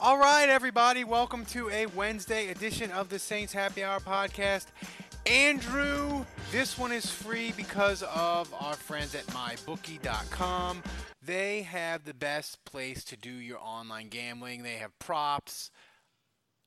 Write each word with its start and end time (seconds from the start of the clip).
All 0.00 0.16
right, 0.16 0.48
everybody, 0.48 1.02
welcome 1.02 1.44
to 1.46 1.68
a 1.70 1.86
Wednesday 1.86 2.50
edition 2.50 2.92
of 2.92 3.08
the 3.08 3.18
Saints 3.18 3.52
Happy 3.52 3.82
Hour 3.82 3.98
podcast. 3.98 4.66
Andrew, 5.26 6.24
this 6.52 6.78
one 6.78 6.92
is 6.92 7.10
free 7.10 7.52
because 7.56 8.04
of 8.04 8.54
our 8.60 8.74
friends 8.74 9.16
at 9.16 9.26
mybookie.com. 9.26 10.84
They 11.20 11.62
have 11.62 12.04
the 12.04 12.14
best 12.14 12.64
place 12.64 13.02
to 13.06 13.16
do 13.16 13.28
your 13.32 13.58
online 13.58 14.08
gambling. 14.08 14.62
They 14.62 14.76
have 14.76 14.96
props. 15.00 15.72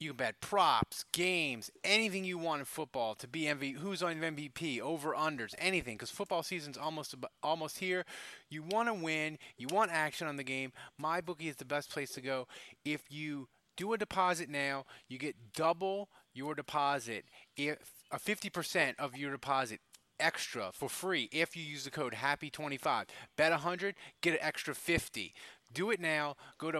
You 0.02 0.10
can 0.10 0.18
bet 0.18 0.42
props, 0.42 1.06
games, 1.14 1.70
anything 1.84 2.26
you 2.26 2.40
want 2.40 2.62
in 2.62 2.66
football 2.66 3.14
to 3.14 3.28
be 3.28 3.44
MVP. 3.44 3.76
Who's 3.76 4.02
on 4.02 4.16
MVP, 4.16 4.82
over 4.82 5.14
unders, 5.14 5.54
anything. 5.60 5.94
Because 5.94 6.10
football 6.10 6.42
season's 6.42 6.76
almost 6.76 7.14
almost 7.44 7.78
here. 7.78 8.04
You 8.50 8.64
want 8.64 8.88
to 8.90 8.96
win. 8.96 9.38
You 9.58 9.68
want 9.70 9.92
action 9.92 10.28
on 10.28 10.38
the 10.38 10.44
game. 10.44 10.72
My 10.98 11.22
bookie 11.22 11.50
is 11.50 11.58
the 11.58 11.66
best 11.66 11.92
place 11.92 12.10
to 12.14 12.22
go. 12.22 12.48
If 12.84 13.12
you 13.12 13.48
do 13.78 13.94
a 13.94 13.98
deposit 13.98 14.50
now, 14.50 14.86
you 15.08 15.20
get 15.20 15.36
double 15.56 16.10
your 16.34 16.56
deposit. 16.56 17.26
If 17.56 17.78
a 18.12 18.18
50% 18.18 18.96
of 18.98 19.16
your 19.16 19.32
deposit 19.32 19.82
extra 20.20 20.72
for 20.72 20.88
free 20.88 21.28
if 21.32 21.58
you 21.58 21.64
use 21.64 21.84
the 21.84 21.90
code 21.90 22.14
happy25 22.14 23.06
bet 23.36 23.50
100 23.50 23.96
get 24.22 24.34
an 24.34 24.40
extra 24.40 24.76
50 24.76 25.34
do 25.74 25.90
it 25.90 26.00
now 26.00 26.36
go 26.60 26.70
to 26.70 26.80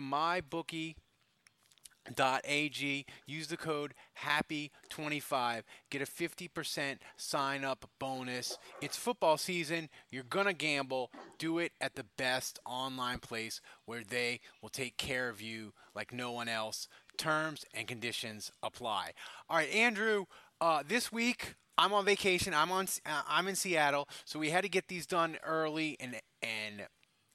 mybookie.ag 2.10 3.06
use 3.26 3.48
the 3.48 3.58
code 3.58 3.94
happy25 4.24 5.64
get 5.90 6.02
a 6.02 6.06
50% 6.06 6.98
sign 7.18 7.64
up 7.64 7.90
bonus 8.00 8.58
it's 8.82 8.98
football 8.98 9.38
season 9.38 9.90
you're 10.10 10.24
gonna 10.24 10.54
gamble 10.54 11.12
do 11.38 11.60
it 11.60 11.72
at 11.80 11.96
the 11.96 12.06
best 12.18 12.60
online 12.66 13.20
place 13.20 13.62
where 13.86 14.04
they 14.04 14.40
will 14.62 14.70
take 14.70 14.98
care 14.98 15.30
of 15.30 15.42
you 15.42 15.74
like 15.96 16.14
no 16.14 16.32
one 16.32 16.48
else 16.48 16.88
terms 17.18 17.66
and 17.74 17.88
conditions 17.88 18.52
apply 18.64 19.12
all 19.50 19.58
right 19.58 19.72
andrew 19.74 20.26
uh, 20.60 20.84
this 20.88 21.12
week 21.12 21.56
I'm 21.78 21.94
on 21.94 22.06
vacation. 22.06 22.54
I'm 22.54 22.72
on. 22.72 22.86
Uh, 23.06 23.22
I'm 23.28 23.48
in 23.48 23.56
Seattle, 23.56 24.08
so 24.26 24.38
we 24.38 24.52
had 24.52 24.62
to 24.62 24.70
get 24.70 24.88
these 24.88 25.08
done 25.08 25.38
early, 25.44 25.98
and 26.00 26.20
and 26.44 26.86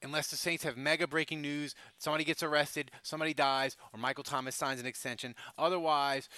unless 0.03 0.29
the 0.29 0.35
Saints 0.35 0.63
have 0.63 0.77
mega 0.77 1.07
breaking 1.07 1.41
news, 1.41 1.75
somebody 1.97 2.23
gets 2.23 2.43
arrested, 2.43 2.91
somebody 3.03 3.33
dies, 3.33 3.75
or 3.93 3.99
Michael 3.99 4.23
Thomas 4.23 4.55
signs 4.55 4.79
an 4.79 4.85
extension. 4.85 5.35
Otherwise, 5.57 6.29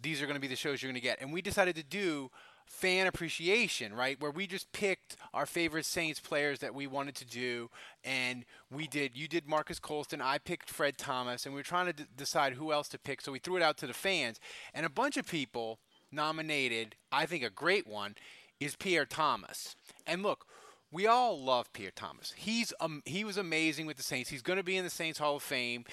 these 0.00 0.20
are 0.20 0.26
going 0.26 0.36
to 0.36 0.40
be 0.40 0.48
the 0.48 0.56
shows 0.56 0.82
you're 0.82 0.90
going 0.90 1.00
to 1.00 1.06
get. 1.06 1.20
And 1.20 1.32
we 1.32 1.42
decided 1.42 1.76
to 1.76 1.82
do 1.82 2.30
fan 2.66 3.06
appreciation, 3.06 3.94
right? 3.94 4.20
Where 4.20 4.30
we 4.30 4.46
just 4.46 4.72
picked 4.72 5.16
our 5.34 5.46
favorite 5.46 5.84
Saints 5.84 6.20
players 6.20 6.60
that 6.60 6.74
we 6.74 6.86
wanted 6.86 7.14
to 7.16 7.24
do, 7.24 7.70
and 8.04 8.44
we 8.70 8.86
did. 8.86 9.16
You 9.16 9.28
did 9.28 9.46
Marques 9.46 9.78
Colston, 9.78 10.20
I 10.20 10.38
picked 10.38 10.70
Fred 10.70 10.96
Thomas, 10.96 11.44
and 11.44 11.54
we 11.54 11.60
were 11.60 11.64
trying 11.64 11.86
to 11.86 11.92
d- 11.92 12.04
decide 12.16 12.54
who 12.54 12.72
else 12.72 12.88
to 12.88 12.98
pick. 12.98 13.20
So 13.20 13.32
we 13.32 13.38
threw 13.38 13.56
it 13.56 13.62
out 13.62 13.76
to 13.78 13.86
the 13.86 13.92
fans, 13.92 14.40
and 14.72 14.86
a 14.86 14.90
bunch 14.90 15.16
of 15.16 15.26
people 15.26 15.80
nominated, 16.10 16.96
I 17.10 17.26
think 17.26 17.42
a 17.42 17.50
great 17.50 17.86
one, 17.86 18.14
is 18.60 18.76
Pierre 18.76 19.06
Thomas. 19.06 19.76
And 20.06 20.22
look, 20.22 20.46
we 20.92 21.06
all 21.06 21.42
love 21.42 21.72
Pierre 21.72 21.90
Thomas. 21.90 22.32
He's 22.36 22.72
um, 22.80 23.02
he 23.06 23.24
was 23.24 23.38
amazing 23.38 23.86
with 23.86 23.96
the 23.96 24.02
Saints. 24.02 24.30
He's 24.30 24.42
going 24.42 24.58
to 24.58 24.62
be 24.62 24.76
in 24.76 24.84
the 24.84 24.90
Saints 24.90 25.18
Hall 25.18 25.36
of 25.36 25.42
Fame. 25.42 25.84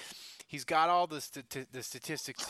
He's 0.46 0.64
got 0.64 0.88
all 0.88 1.06
the 1.06 1.20
st- 1.20 1.72
the 1.72 1.82
statistics. 1.82 2.44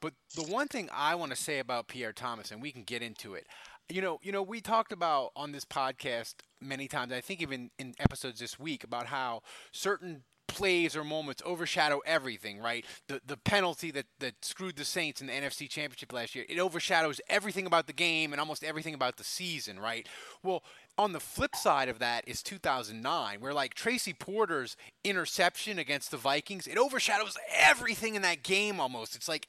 But 0.00 0.14
the 0.34 0.44
one 0.44 0.66
thing 0.66 0.88
I 0.94 1.14
want 1.14 1.30
to 1.32 1.36
say 1.36 1.58
about 1.58 1.88
Pierre 1.88 2.14
Thomas, 2.14 2.50
and 2.50 2.62
we 2.62 2.72
can 2.72 2.84
get 2.84 3.02
into 3.02 3.34
it, 3.34 3.46
you 3.90 4.00
know, 4.00 4.18
you 4.22 4.32
know, 4.32 4.42
we 4.42 4.62
talked 4.62 4.92
about 4.92 5.32
on 5.36 5.52
this 5.52 5.66
podcast 5.66 6.36
many 6.60 6.88
times. 6.88 7.12
I 7.12 7.20
think 7.20 7.42
even 7.42 7.70
in 7.78 7.94
episodes 7.98 8.40
this 8.40 8.58
week 8.58 8.82
about 8.82 9.06
how 9.06 9.42
certain 9.72 10.22
plays 10.54 10.96
or 10.96 11.04
moments 11.04 11.42
overshadow 11.44 12.00
everything, 12.06 12.58
right? 12.58 12.84
The 13.08 13.20
the 13.26 13.36
penalty 13.36 13.90
that, 13.92 14.06
that 14.18 14.44
screwed 14.44 14.76
the 14.76 14.84
Saints 14.84 15.20
in 15.20 15.26
the 15.26 15.32
NFC 15.32 15.68
Championship 15.68 16.12
last 16.12 16.34
year, 16.34 16.44
it 16.48 16.58
overshadows 16.58 17.20
everything 17.28 17.66
about 17.66 17.86
the 17.86 17.92
game 17.92 18.32
and 18.32 18.40
almost 18.40 18.64
everything 18.64 18.94
about 18.94 19.16
the 19.16 19.24
season, 19.24 19.78
right? 19.78 20.08
Well, 20.42 20.62
on 20.98 21.12
the 21.12 21.20
flip 21.20 21.56
side 21.56 21.88
of 21.88 21.98
that 21.98 22.28
is 22.28 22.42
2009, 22.42 23.40
where 23.40 23.54
like 23.54 23.74
Tracy 23.74 24.12
Porter's 24.12 24.76
interception 25.04 25.78
against 25.78 26.10
the 26.10 26.16
Vikings, 26.16 26.66
it 26.66 26.78
overshadows 26.78 27.36
everything 27.56 28.14
in 28.14 28.22
that 28.22 28.42
game 28.42 28.80
almost. 28.80 29.16
It's 29.16 29.28
like 29.28 29.48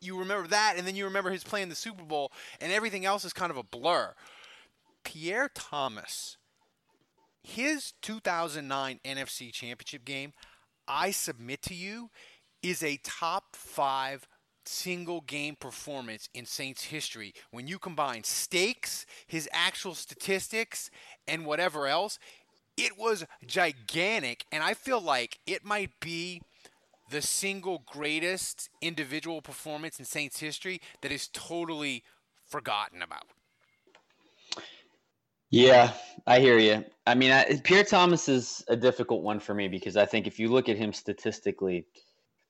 you 0.00 0.18
remember 0.18 0.48
that, 0.48 0.74
and 0.76 0.86
then 0.86 0.96
you 0.96 1.04
remember 1.04 1.30
his 1.30 1.44
play 1.44 1.62
in 1.62 1.68
the 1.68 1.74
Super 1.74 2.04
Bowl, 2.04 2.32
and 2.60 2.70
everything 2.70 3.04
else 3.04 3.24
is 3.24 3.32
kind 3.32 3.50
of 3.50 3.56
a 3.56 3.62
blur. 3.62 4.14
Pierre 5.02 5.50
Thomas 5.54 6.36
his 7.44 7.92
2009 8.02 9.00
NFC 9.04 9.52
Championship 9.52 10.04
game, 10.04 10.32
I 10.88 11.10
submit 11.10 11.62
to 11.62 11.74
you, 11.74 12.10
is 12.62 12.82
a 12.82 12.98
top 13.04 13.54
five 13.54 14.26
single 14.64 15.20
game 15.20 15.54
performance 15.54 16.30
in 16.32 16.46
Saints 16.46 16.84
history. 16.84 17.34
When 17.50 17.68
you 17.68 17.78
combine 17.78 18.24
stakes, 18.24 19.04
his 19.26 19.48
actual 19.52 19.94
statistics, 19.94 20.90
and 21.28 21.44
whatever 21.44 21.86
else, 21.86 22.18
it 22.78 22.98
was 22.98 23.26
gigantic. 23.46 24.46
And 24.50 24.62
I 24.62 24.72
feel 24.72 25.00
like 25.00 25.38
it 25.46 25.64
might 25.64 25.90
be 26.00 26.40
the 27.10 27.20
single 27.20 27.84
greatest 27.86 28.70
individual 28.80 29.42
performance 29.42 29.98
in 29.98 30.06
Saints 30.06 30.40
history 30.40 30.80
that 31.02 31.12
is 31.12 31.28
totally 31.28 32.02
forgotten 32.46 33.02
about. 33.02 33.26
Yeah, 35.54 35.92
I 36.26 36.40
hear 36.40 36.58
you. 36.58 36.84
I 37.06 37.14
mean, 37.14 37.30
I, 37.30 37.60
Pierre 37.62 37.84
Thomas 37.84 38.28
is 38.28 38.64
a 38.68 38.76
difficult 38.76 39.22
one 39.22 39.38
for 39.38 39.54
me 39.54 39.68
because 39.68 39.96
I 39.96 40.04
think 40.04 40.26
if 40.26 40.40
you 40.40 40.48
look 40.48 40.68
at 40.68 40.76
him 40.76 40.92
statistically, 40.92 41.86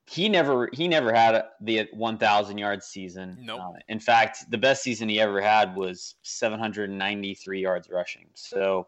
he 0.07 0.27
never 0.27 0.69
he 0.73 0.87
never 0.87 1.13
had 1.13 1.43
the 1.61 1.87
1,000 1.93 2.57
yard 2.57 2.83
season. 2.83 3.37
No. 3.39 3.57
Nope. 3.57 3.65
Uh, 3.75 3.79
in 3.89 3.99
fact, 3.99 4.49
the 4.49 4.57
best 4.57 4.81
season 4.81 5.07
he 5.07 5.19
ever 5.19 5.39
had 5.39 5.75
was 5.75 6.15
793 6.23 7.61
yards 7.61 7.89
rushing. 7.91 8.27
So 8.33 8.87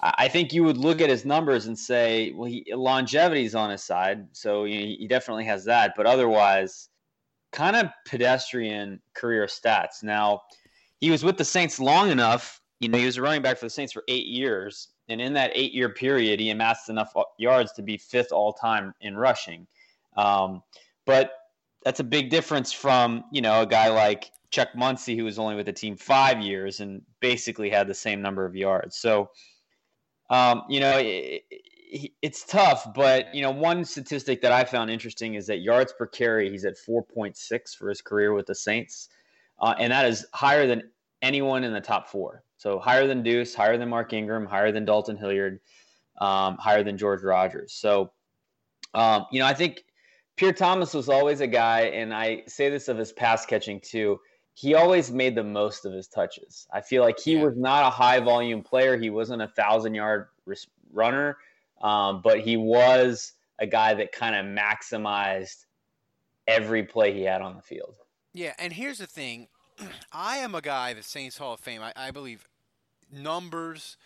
I 0.00 0.28
think 0.28 0.52
you 0.52 0.64
would 0.64 0.76
look 0.78 1.00
at 1.00 1.10
his 1.10 1.24
numbers 1.24 1.66
and 1.66 1.78
say, 1.78 2.32
well, 2.32 2.48
he, 2.48 2.64
longevity 2.74 3.44
is 3.44 3.54
on 3.54 3.70
his 3.70 3.82
side, 3.82 4.26
so 4.32 4.64
you 4.64 4.80
know, 4.80 4.86
he 4.98 5.06
definitely 5.08 5.44
has 5.44 5.64
that. 5.64 5.94
But 5.96 6.06
otherwise, 6.06 6.88
kind 7.52 7.76
of 7.76 7.86
pedestrian 8.06 9.00
career 9.14 9.46
stats. 9.46 10.02
Now, 10.02 10.42
he 11.00 11.10
was 11.10 11.24
with 11.24 11.38
the 11.38 11.44
Saints 11.44 11.78
long 11.78 12.10
enough 12.10 12.60
you 12.80 12.88
know, 12.88 12.98
he 12.98 13.06
was 13.06 13.16
a 13.16 13.22
running 13.22 13.42
back 13.42 13.58
for 13.58 13.66
the 13.66 13.70
Saints 13.70 13.92
for 13.92 14.04
eight 14.08 14.26
years. 14.26 14.88
And 15.08 15.20
in 15.20 15.32
that 15.34 15.52
eight 15.54 15.72
year 15.72 15.88
period, 15.88 16.40
he 16.40 16.50
amassed 16.50 16.88
enough 16.88 17.14
yards 17.38 17.72
to 17.72 17.82
be 17.82 17.96
fifth 17.96 18.32
all 18.32 18.52
time 18.52 18.92
in 19.00 19.16
rushing. 19.16 19.66
Um, 20.16 20.62
but 21.06 21.32
that's 21.84 22.00
a 22.00 22.04
big 22.04 22.30
difference 22.30 22.72
from, 22.72 23.24
you 23.32 23.40
know, 23.40 23.62
a 23.62 23.66
guy 23.66 23.88
like 23.88 24.30
Chuck 24.50 24.74
Muncie, 24.74 25.16
who 25.16 25.24
was 25.24 25.38
only 25.38 25.54
with 25.54 25.66
the 25.66 25.72
team 25.72 25.96
five 25.96 26.40
years 26.40 26.80
and 26.80 27.02
basically 27.20 27.70
had 27.70 27.86
the 27.86 27.94
same 27.94 28.20
number 28.20 28.44
of 28.44 28.56
yards. 28.56 28.96
So, 28.96 29.30
um, 30.28 30.64
you 30.68 30.80
know, 30.80 30.98
it, 30.98 31.44
it, 31.50 32.12
it's 32.20 32.44
tough. 32.44 32.92
But, 32.94 33.34
you 33.34 33.42
know, 33.42 33.52
one 33.52 33.84
statistic 33.84 34.42
that 34.42 34.52
I 34.52 34.64
found 34.64 34.90
interesting 34.90 35.34
is 35.34 35.46
that 35.46 35.60
yards 35.60 35.94
per 35.96 36.06
carry, 36.06 36.50
he's 36.50 36.64
at 36.64 36.74
4.6 36.76 37.76
for 37.76 37.88
his 37.88 38.02
career 38.02 38.32
with 38.34 38.46
the 38.46 38.54
Saints. 38.54 39.08
Uh, 39.60 39.74
and 39.78 39.92
that 39.92 40.06
is 40.06 40.26
higher 40.34 40.66
than 40.66 40.82
anyone 41.22 41.64
in 41.64 41.72
the 41.72 41.80
top 41.80 42.08
four. 42.08 42.42
So 42.66 42.80
higher 42.80 43.06
than 43.06 43.22
Deuce, 43.22 43.54
higher 43.54 43.78
than 43.78 43.88
Mark 43.88 44.12
Ingram, 44.12 44.44
higher 44.44 44.72
than 44.72 44.84
Dalton 44.84 45.16
Hilliard, 45.16 45.60
um, 46.20 46.56
higher 46.56 46.82
than 46.82 46.98
George 46.98 47.22
Rogers. 47.22 47.72
So, 47.72 48.10
um, 48.92 49.26
you 49.30 49.38
know, 49.38 49.46
I 49.46 49.54
think 49.54 49.84
Pierre 50.34 50.52
Thomas 50.52 50.92
was 50.92 51.08
always 51.08 51.40
a 51.40 51.46
guy, 51.46 51.82
and 51.82 52.12
I 52.12 52.42
say 52.48 52.68
this 52.68 52.88
of 52.88 52.98
his 52.98 53.12
pass 53.12 53.46
catching 53.46 53.78
too. 53.78 54.18
He 54.54 54.74
always 54.74 55.12
made 55.12 55.36
the 55.36 55.44
most 55.44 55.84
of 55.84 55.92
his 55.92 56.08
touches. 56.08 56.66
I 56.72 56.80
feel 56.80 57.04
like 57.04 57.20
he 57.20 57.34
yeah. 57.34 57.44
was 57.44 57.56
not 57.56 57.86
a 57.86 57.90
high 57.90 58.18
volume 58.18 58.64
player. 58.64 58.98
He 58.98 59.10
wasn't 59.10 59.42
a 59.42 59.48
thousand 59.54 59.94
yard 59.94 60.26
runner, 60.92 61.38
um, 61.82 62.20
but 62.20 62.40
he 62.40 62.56
was 62.56 63.34
a 63.60 63.66
guy 63.68 63.94
that 63.94 64.10
kind 64.10 64.34
of 64.34 64.44
maximized 64.44 65.66
every 66.48 66.82
play 66.82 67.12
he 67.12 67.22
had 67.22 67.42
on 67.42 67.54
the 67.54 67.62
field. 67.62 67.94
Yeah, 68.34 68.54
and 68.58 68.72
here's 68.72 68.98
the 68.98 69.06
thing: 69.06 69.46
I 70.12 70.38
am 70.38 70.56
a 70.56 70.60
guy 70.60 70.94
that 70.94 71.04
Saints 71.04 71.38
Hall 71.38 71.54
of 71.54 71.60
Fame. 71.60 71.80
I, 71.80 71.92
I 71.94 72.10
believe 72.10 72.44
numbers 73.12 73.96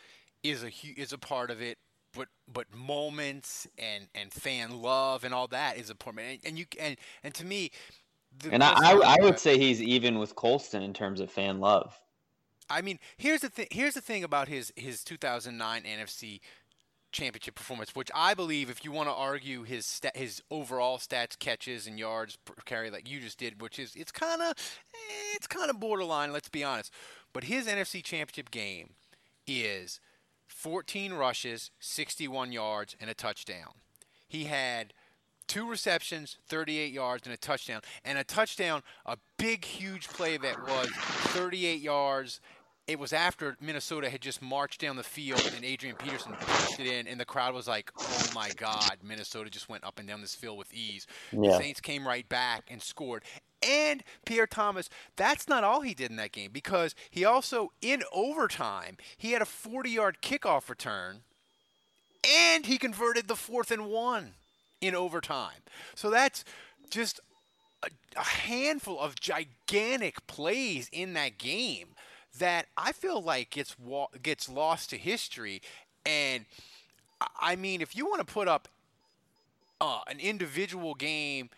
is 0.42 0.62
a 0.62 0.70
is 0.96 1.12
a 1.12 1.18
part 1.18 1.50
of 1.50 1.60
it. 1.60 1.78
but 2.14 2.28
but 2.52 2.66
moments 2.74 3.66
and 3.78 4.08
and 4.14 4.32
fan 4.32 4.82
love 4.82 5.24
and 5.24 5.34
all 5.34 5.46
that 5.48 5.76
is 5.76 5.90
important. 5.90 6.26
And, 6.26 6.38
and 6.44 6.58
you 6.58 6.66
and 6.78 6.96
and 7.22 7.34
to 7.34 7.44
me, 7.44 7.70
and 8.50 8.62
I 8.62 8.72
I, 8.72 9.16
I 9.20 9.24
would 9.24 9.38
say 9.38 9.58
he's 9.58 9.82
even 9.82 10.18
with 10.18 10.34
Colston 10.34 10.82
in 10.82 10.92
terms 10.92 11.20
of 11.20 11.30
fan 11.30 11.60
love. 11.60 11.98
I 12.68 12.82
mean, 12.82 12.98
here's 13.16 13.40
the 13.40 13.48
thing. 13.48 13.66
Here's 13.70 13.94
the 13.94 14.00
thing 14.00 14.24
about 14.24 14.48
his 14.48 14.72
his 14.76 15.02
2009 15.04 15.82
NFC 15.82 16.40
championship 17.12 17.56
performance, 17.56 17.94
which 17.94 18.10
I 18.14 18.34
believe, 18.34 18.70
if 18.70 18.84
you 18.84 18.92
want 18.92 19.08
to 19.08 19.14
argue 19.14 19.64
his 19.64 19.84
stat, 19.84 20.16
his 20.16 20.42
overall 20.50 20.98
stats, 20.98 21.38
catches 21.38 21.86
and 21.86 21.98
yards 21.98 22.36
per 22.36 22.54
carry, 22.64 22.90
like 22.90 23.10
you 23.10 23.20
just 23.20 23.38
did, 23.38 23.60
which 23.60 23.78
is 23.78 23.94
it's 23.96 24.12
kind 24.12 24.40
of 24.40 24.48
eh, 24.48 25.34
it's 25.34 25.46
kind 25.46 25.70
of 25.70 25.80
borderline. 25.80 26.32
Let's 26.32 26.48
be 26.48 26.64
honest. 26.64 26.92
But 27.32 27.44
his 27.44 27.66
NFC 27.66 28.02
championship 28.02 28.50
game 28.50 28.90
is 29.46 30.00
14 30.48 31.12
rushes, 31.12 31.70
61 31.80 32.52
yards, 32.52 32.96
and 33.00 33.08
a 33.08 33.14
touchdown. 33.14 33.72
He 34.28 34.44
had 34.44 34.92
two 35.46 35.68
receptions, 35.68 36.38
38 36.48 36.92
yards, 36.92 37.26
and 37.26 37.34
a 37.34 37.36
touchdown. 37.36 37.80
And 38.04 38.18
a 38.18 38.24
touchdown, 38.24 38.82
a 39.06 39.16
big, 39.36 39.64
huge 39.64 40.08
play 40.08 40.36
that 40.36 40.60
was 40.62 40.88
38 40.88 41.80
yards 41.80 42.40
it 42.90 42.98
was 42.98 43.12
after 43.12 43.56
Minnesota 43.60 44.10
had 44.10 44.20
just 44.20 44.42
marched 44.42 44.80
down 44.80 44.96
the 44.96 45.04
field 45.04 45.48
and 45.54 45.64
Adrian 45.64 45.94
Peterson 45.94 46.32
pushed 46.40 46.80
it 46.80 46.88
in, 46.88 47.06
and 47.06 47.20
the 47.20 47.24
crowd 47.24 47.54
was 47.54 47.68
like, 47.68 47.92
"Oh 47.96 48.30
my 48.34 48.50
God!" 48.56 48.98
Minnesota 49.00 49.48
just 49.48 49.68
went 49.68 49.84
up 49.84 50.00
and 50.00 50.08
down 50.08 50.20
this 50.20 50.34
field 50.34 50.58
with 50.58 50.74
ease. 50.74 51.06
Yeah. 51.30 51.52
The 51.52 51.58
Saints 51.58 51.80
came 51.80 52.06
right 52.06 52.28
back 52.28 52.64
and 52.68 52.82
scored. 52.82 53.22
And 53.66 54.02
Pierre 54.24 54.46
Thomas, 54.46 54.88
that's 55.16 55.48
not 55.48 55.64
all 55.64 55.82
he 55.82 55.94
did 55.94 56.10
in 56.10 56.16
that 56.16 56.32
game 56.32 56.50
because 56.52 56.94
he 57.10 57.24
also, 57.24 57.72
in 57.82 58.02
overtime, 58.12 58.96
he 59.16 59.32
had 59.32 59.42
a 59.42 59.46
40-yard 59.46 60.18
kickoff 60.22 60.68
return, 60.68 61.20
and 62.26 62.66
he 62.66 62.78
converted 62.78 63.28
the 63.28 63.36
fourth 63.36 63.70
and 63.70 63.86
one 63.86 64.32
in 64.80 64.94
overtime. 64.94 65.60
So 65.94 66.10
that's 66.10 66.44
just 66.90 67.20
a, 67.82 67.88
a 68.16 68.24
handful 68.24 68.98
of 68.98 69.20
gigantic 69.20 70.26
plays 70.26 70.88
in 70.92 71.12
that 71.14 71.38
game 71.38 71.88
that 72.38 72.66
I 72.76 72.92
feel 72.92 73.20
like 73.20 73.50
gets 73.50 73.76
gets 74.22 74.48
lost 74.48 74.90
to 74.90 74.96
history. 74.96 75.62
And 76.06 76.46
I 77.38 77.56
mean, 77.56 77.80
if 77.80 77.96
you 77.96 78.06
want 78.06 78.26
to 78.26 78.32
put 78.32 78.48
up 78.48 78.68
uh, 79.80 80.00
an 80.08 80.20
individual 80.20 80.94
game 80.94 81.50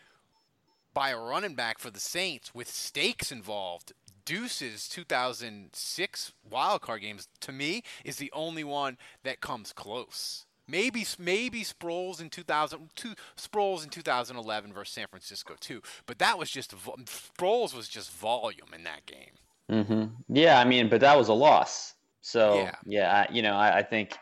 by 0.94 1.10
a 1.10 1.18
running 1.18 1.54
back 1.54 1.78
for 1.78 1.90
the 1.90 2.00
Saints 2.00 2.54
with 2.54 2.68
stakes 2.68 3.32
involved, 3.32 3.92
Deuce's 4.24 4.88
2006 4.88 6.32
wildcard 6.50 7.00
games 7.00 7.28
to 7.40 7.52
me 7.52 7.82
is 8.04 8.16
the 8.16 8.30
only 8.32 8.64
one 8.64 8.98
that 9.24 9.40
comes 9.40 9.72
close. 9.72 10.46
Maybe 10.68 11.04
maybe 11.18 11.64
Sproles 11.64 12.20
in 12.20 12.30
2000 12.30 12.90
two, 12.94 13.14
Sproles 13.36 13.82
in 13.82 13.90
2011 13.90 14.72
versus 14.72 14.94
San 14.94 15.08
Francisco 15.08 15.54
too, 15.58 15.82
but 16.06 16.18
that 16.18 16.38
was 16.38 16.50
just 16.50 16.70
Sproles 16.72 17.74
was 17.74 17.88
just 17.88 18.12
volume 18.12 18.72
in 18.74 18.84
that 18.84 19.04
game. 19.06 19.32
Mm-hmm. 19.70 20.34
Yeah, 20.34 20.60
I 20.60 20.64
mean, 20.64 20.88
but 20.88 21.00
that 21.00 21.16
was 21.18 21.28
a 21.28 21.34
loss. 21.34 21.94
So 22.20 22.54
yeah, 22.54 22.74
yeah 22.86 23.26
I, 23.28 23.32
you 23.32 23.42
know, 23.42 23.54
I, 23.54 23.78
I 23.78 23.82
think 23.82 24.16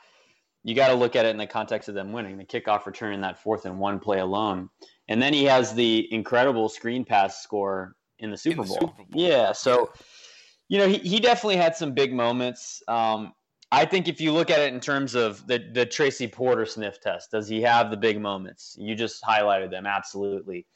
you 0.63 0.75
got 0.75 0.89
to 0.89 0.95
look 0.95 1.17
at 1.17 1.27
it 1.27 1.31
in 1.31 1.37
the 1.37 1.47
context 1.47 1.89
of 1.89 1.95
them 1.95 2.13
winning 2.13 2.37
the 2.37 2.45
kickoff 2.45 2.87
return 2.87 3.15
in 3.15 3.21
that 3.23 3.43
fourth 3.43 3.67
and 3.67 3.79
one 3.79 3.99
play 3.99 4.21
alone, 4.21 4.71
and 5.11 5.21
then 5.21 5.35
he 5.35 5.45
has 5.45 5.75
the 5.75 6.13
incredible 6.13 6.69
screen 6.69 7.05
pass 7.05 7.43
score 7.43 7.97
in 8.21 8.31
the 8.31 8.37
Super, 8.37 8.63
in 8.63 8.69
Bowl. 8.69 8.77
Super 8.81 9.05
Bowl. 9.05 9.07
Yeah, 9.11 9.53
so 9.53 9.91
you 10.69 10.79
know, 10.79 10.89
he, 10.89 10.99
he 10.99 11.21
definitely 11.21 11.57
had 11.57 11.77
some 11.77 11.93
big 11.93 12.15
moments. 12.15 12.83
Um, 12.89 13.33
I 13.73 13.85
think 13.85 14.09
if 14.09 14.21
you 14.21 14.33
look 14.33 14.51
at 14.51 14.61
it 14.61 14.73
in 14.73 14.81
terms 14.81 15.15
of 15.15 15.47
the 15.47 15.59
the 15.75 15.85
Tracy 15.85 16.27
Porter 16.27 16.65
sniff 16.65 17.01
test, 17.01 17.31
does 17.33 17.49
he 17.49 17.61
have 17.61 17.91
the 17.91 17.97
big 17.97 18.21
moments? 18.21 18.77
You 18.79 18.95
just 18.95 19.23
highlighted 19.23 19.71
them 19.71 19.85
absolutely. 19.85 20.67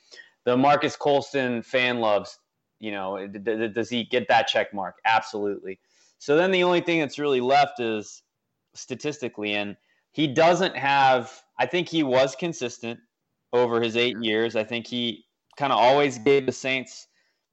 The 0.45 0.57
Marques 0.57 0.97
Colston 0.97 1.63
fan 1.63 2.01
loves 2.01 2.39
you 2.81 2.91
know, 2.91 3.27
does 3.27 3.89
he 3.89 4.05
get 4.05 4.29
that 4.29 4.47
check 4.47 4.75
mark? 4.75 4.97
Absolutely. 5.07 5.79
So 6.19 6.37
then 6.37 6.51
the 6.51 6.63
only 6.63 6.83
thing 6.83 7.01
that's 7.01 7.19
really 7.19 7.41
left 7.41 7.81
is 7.81 8.23
statistically, 8.75 9.55
and 9.55 9.75
he 10.13 10.27
doesn't 10.27 10.77
have. 10.77 11.33
I 11.59 11.65
think 11.65 11.89
he 11.89 12.03
was 12.03 12.37
consistent 12.37 12.99
over 13.55 13.81
his 13.81 13.97
eight 13.97 14.17
years. 14.21 14.57
I 14.57 14.65
think 14.65 14.87
he 14.87 15.25
kind 15.57 15.73
of 15.73 15.79
always 15.79 16.19
gave 16.19 16.45
the 16.45 16.53
Saints 16.53 17.07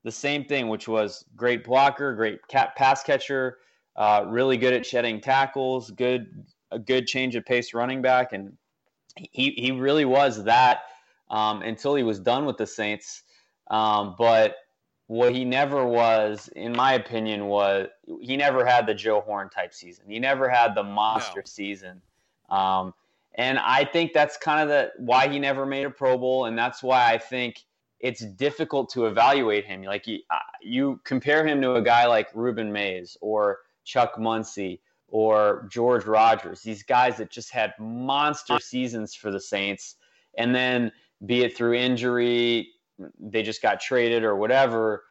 the 0.03 0.11
same 0.11 0.43
thing, 0.43 0.67
which 0.67 0.87
was 0.87 1.23
great 1.35 1.63
blocker, 1.63 2.15
great 2.15 2.45
cat 2.47 2.75
pass 2.75 3.03
catcher, 3.03 3.59
uh, 3.95 4.25
really 4.27 4.57
good 4.57 4.73
at 4.73 4.85
shedding 4.85 5.21
tackles, 5.21 5.91
good 5.91 6.45
a 6.71 6.79
good 6.79 7.05
change 7.05 7.35
of 7.35 7.45
pace 7.45 7.73
running 7.73 8.01
back, 8.01 8.33
and 8.33 8.57
he 9.15 9.51
he 9.51 9.71
really 9.71 10.05
was 10.05 10.43
that 10.45 10.79
um, 11.29 11.61
until 11.61 11.95
he 11.95 12.03
was 12.03 12.19
done 12.19 12.45
with 12.45 12.57
the 12.57 12.67
Saints. 12.67 13.23
Um, 13.69 14.15
but 14.17 14.55
what 15.07 15.33
he 15.35 15.45
never 15.45 15.85
was, 15.85 16.49
in 16.55 16.71
my 16.71 16.93
opinion, 16.93 17.45
was 17.45 17.89
he 18.21 18.37
never 18.37 18.65
had 18.65 18.87
the 18.87 18.93
Joe 18.93 19.21
Horn 19.21 19.49
type 19.49 19.73
season. 19.73 20.05
He 20.07 20.19
never 20.19 20.49
had 20.49 20.73
the 20.73 20.83
monster 20.83 21.41
no. 21.41 21.45
season. 21.45 22.01
Um, 22.49 22.93
and 23.35 23.59
I 23.59 23.85
think 23.85 24.13
that's 24.13 24.37
kind 24.37 24.61
of 24.61 24.67
the 24.67 24.91
why 24.97 25.27
he 25.27 25.39
never 25.39 25.65
made 25.65 25.85
a 25.85 25.89
Pro 25.89 26.17
Bowl, 26.17 26.45
and 26.45 26.57
that's 26.57 26.83
why 26.83 27.13
I 27.13 27.17
think 27.17 27.63
it's 27.99 28.25
difficult 28.25 28.89
to 28.89 29.05
evaluate 29.05 29.65
him. 29.65 29.83
Like 29.83 30.07
you, 30.07 30.19
uh, 30.29 30.37
you 30.61 30.99
compare 31.03 31.45
him 31.45 31.61
to 31.61 31.75
a 31.75 31.81
guy 31.81 32.07
like 32.07 32.33
Rueben 32.33 32.71
Mayes 32.71 33.15
or 33.21 33.59
Chuck 33.83 34.19
Muncie 34.19 34.81
or 35.07 35.67
George 35.69 36.05
Rogers, 36.05 36.61
these 36.61 36.83
guys 36.83 37.17
that 37.17 37.29
just 37.29 37.51
had 37.51 37.73
monster 37.77 38.59
seasons 38.59 39.13
for 39.13 39.29
the 39.29 39.39
Saints, 39.39 39.95
and 40.37 40.55
then 40.55 40.91
be 41.25 41.43
it 41.43 41.55
through 41.55 41.73
injury, 41.73 42.69
they 43.19 43.43
just 43.43 43.61
got 43.61 43.81
traded 43.81 44.23
or 44.23 44.35
whatever, 44.35 45.03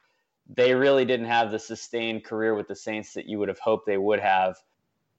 they 0.48 0.74
really 0.74 1.04
didn't 1.04 1.26
have 1.26 1.50
the 1.50 1.58
sustained 1.58 2.24
career 2.24 2.54
with 2.54 2.66
the 2.66 2.74
Saints 2.74 3.12
that 3.14 3.26
you 3.26 3.38
would 3.38 3.48
have 3.48 3.58
hoped 3.58 3.86
they 3.86 3.98
would 3.98 4.20
have. 4.20 4.56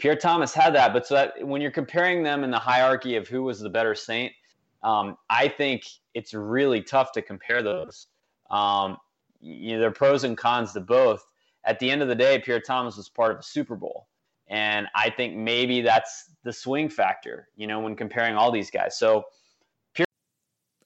Pierre 0.01 0.15
Thomas 0.15 0.51
had 0.51 0.73
that, 0.73 0.93
but 0.93 1.05
so 1.05 1.13
that 1.13 1.47
when 1.47 1.61
you're 1.61 1.69
comparing 1.69 2.23
them 2.23 2.43
in 2.43 2.49
the 2.49 2.57
hierarchy 2.57 3.17
of 3.17 3.27
who 3.27 3.43
was 3.43 3.59
the 3.59 3.69
better 3.69 3.93
Saint, 3.93 4.33
um, 4.81 5.15
I 5.29 5.47
think 5.47 5.83
it's 6.15 6.33
really 6.33 6.81
tough 6.81 7.11
to 7.11 7.21
compare 7.21 7.61
those. 7.61 8.07
Um, 8.49 8.97
you 9.39 9.73
know, 9.73 9.79
there 9.79 9.89
are 9.89 9.93
pros 9.93 10.23
and 10.23 10.35
cons 10.35 10.73
to 10.73 10.79
both. 10.81 11.23
At 11.65 11.77
the 11.77 11.91
end 11.91 12.01
of 12.01 12.07
the 12.07 12.15
day, 12.15 12.39
Pierre 12.39 12.59
Thomas 12.59 12.97
was 12.97 13.09
part 13.09 13.31
of 13.31 13.37
a 13.37 13.43
Super 13.43 13.75
Bowl. 13.75 14.07
And 14.47 14.87
I 14.95 15.11
think 15.11 15.35
maybe 15.35 15.81
that's 15.81 16.31
the 16.43 16.51
swing 16.51 16.89
factor, 16.89 17.49
you 17.55 17.67
know, 17.67 17.79
when 17.79 17.95
comparing 17.95 18.35
all 18.35 18.51
these 18.51 18.71
guys. 18.71 18.97
So, 18.97 19.25
Pierre- 19.93 20.07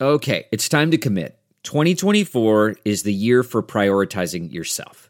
okay, 0.01 0.45
it's 0.51 0.67
time 0.67 0.91
to 0.91 0.97
commit. 0.97 1.39
2024 1.63 2.75
is 2.83 3.03
the 3.03 3.13
year 3.13 3.43
for 3.43 3.63
prioritizing 3.63 4.51
yourself. 4.51 5.09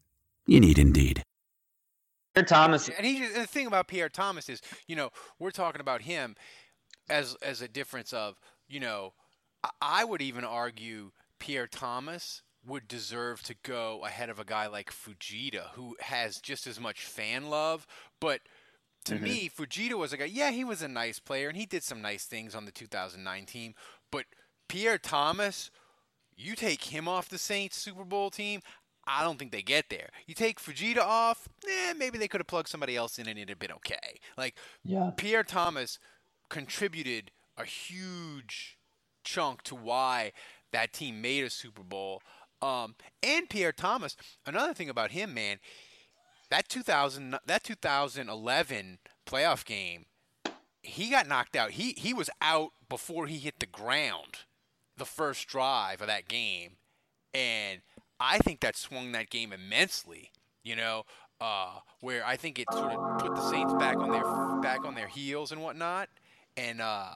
You 0.51 0.59
need 0.59 0.77
Indeed. 0.77 1.23
Pierre 2.33 2.45
Thomas. 2.45 2.89
And 2.89 3.05
he 3.05 3.25
the 3.27 3.47
thing 3.47 3.67
about 3.67 3.87
Pierre 3.87 4.09
Thomas 4.09 4.49
is, 4.49 4.61
you 4.87 4.95
know, 4.95 5.09
we're 5.39 5.51
talking 5.51 5.81
about 5.81 6.01
him 6.01 6.35
as 7.09 7.35
as 7.41 7.61
a 7.61 7.67
difference 7.67 8.13
of, 8.13 8.39
you 8.69 8.79
know, 8.79 9.13
I, 9.63 9.69
I 9.81 10.03
would 10.03 10.21
even 10.21 10.43
argue 10.43 11.11
Pierre 11.39 11.67
Thomas 11.67 12.41
would 12.65 12.87
deserve 12.87 13.41
to 13.43 13.55
go 13.63 14.03
ahead 14.05 14.29
of 14.29 14.39
a 14.39 14.45
guy 14.45 14.67
like 14.67 14.91
Fujita, 14.91 15.69
who 15.73 15.95
has 15.99 16.37
just 16.39 16.67
as 16.67 16.79
much 16.79 17.03
fan 17.05 17.49
love. 17.49 17.87
But 18.19 18.41
to 19.05 19.15
Mhm. 19.15 19.21
me, 19.21 19.49
Fujita 19.49 19.93
was 19.93 20.13
a 20.13 20.17
guy. 20.17 20.25
Yeah, 20.25 20.51
he 20.51 20.63
was 20.63 20.81
a 20.81 20.87
nice 20.87 21.19
player 21.19 21.47
and 21.47 21.57
he 21.57 21.65
did 21.65 21.83
some 21.83 22.01
nice 22.01 22.25
things 22.25 22.53
on 22.53 22.65
the 22.65 22.71
2009 22.71 23.45
team. 23.45 23.73
But 24.11 24.25
Pierre 24.69 24.99
Thomas, 24.99 25.71
you 26.37 26.55
take 26.55 26.83
him 26.85 27.07
off 27.07 27.27
the 27.29 27.39
Saints 27.39 27.77
Super 27.77 28.05
Bowl 28.05 28.29
team. 28.29 28.61
I 29.07 29.23
don't 29.23 29.39
think 29.39 29.51
they 29.51 29.61
get 29.61 29.89
there. 29.89 30.09
You 30.27 30.35
take 30.35 30.59
Fujita 30.59 30.99
off, 30.99 31.49
eh, 31.67 31.93
maybe 31.93 32.17
they 32.17 32.27
could 32.27 32.39
have 32.39 32.47
plugged 32.47 32.67
somebody 32.69 32.95
else 32.95 33.17
in 33.17 33.27
and 33.27 33.37
it'd 33.37 33.49
have 33.49 33.59
been 33.59 33.71
okay. 33.73 34.19
Like 34.37 34.55
Yeah. 34.83 35.11
Pierre 35.15 35.43
Thomas 35.43 35.99
contributed 36.49 37.31
a 37.57 37.65
huge 37.65 38.77
chunk 39.23 39.63
to 39.63 39.75
why 39.75 40.31
that 40.71 40.93
team 40.93 41.21
made 41.21 41.43
a 41.43 41.49
Super 41.49 41.83
Bowl. 41.83 42.21
Um, 42.61 42.95
and 43.23 43.49
Pierre 43.49 43.71
Thomas, 43.71 44.15
another 44.45 44.73
thing 44.73 44.89
about 44.89 45.11
him, 45.11 45.33
man, 45.33 45.57
that 46.49 46.69
2000 46.69 47.39
that 47.45 47.63
2011 47.63 48.99
playoff 49.25 49.65
game, 49.65 50.05
he 50.83 51.09
got 51.09 51.27
knocked 51.27 51.55
out. 51.55 51.71
He 51.71 51.93
he 51.97 52.13
was 52.13 52.29
out 52.41 52.71
before 52.89 53.27
he 53.27 53.37
hit 53.37 53.59
the 53.59 53.65
ground 53.65 54.39
the 54.97 55.05
first 55.05 55.47
drive 55.47 56.01
of 56.01 56.07
that 56.07 56.27
game. 56.27 56.73
And 57.33 57.81
I 58.21 58.37
think 58.39 58.61
that 58.61 58.75
swung 58.77 59.11
that 59.13 59.29
game 59.29 59.51
immensely, 59.53 60.31
you 60.63 60.75
know, 60.75 61.05
uh, 61.41 61.79
where 62.01 62.25
I 62.25 62.37
think 62.37 62.59
it 62.59 62.67
sort 62.71 62.93
of 62.93 63.19
put 63.19 63.35
the 63.35 63.41
Saints 63.41 63.73
back 63.73 63.97
on 63.97 64.11
their 64.11 64.23
back 64.61 64.85
on 64.85 64.95
their 64.95 65.07
heels 65.07 65.51
and 65.51 65.61
whatnot. 65.61 66.09
And 66.57 66.81
uh, 66.81 67.15